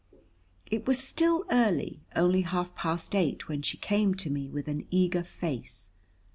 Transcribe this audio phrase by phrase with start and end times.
[0.65, 4.87] It was still early, only half past eight, when she came to me with an
[4.89, 5.91] eager face.